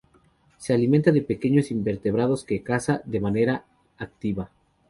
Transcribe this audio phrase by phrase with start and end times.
[0.57, 3.65] Se alimenta de pequeños invertebrados que caza de manera
[3.99, 4.49] activa.